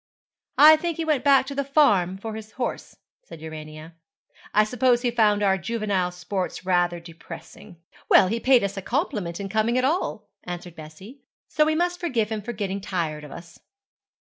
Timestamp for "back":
1.23-1.45